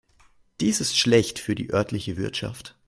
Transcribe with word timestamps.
Dies 0.61 0.81
ist 0.81 0.97
schlecht 0.97 1.37
für 1.37 1.53
die 1.53 1.71
örtliche 1.71 2.17
Wirtschaft. 2.17 2.75